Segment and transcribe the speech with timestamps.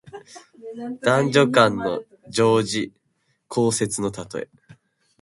[1.01, 2.91] 男女間の情事、
[3.51, 4.49] 交接のたとえ。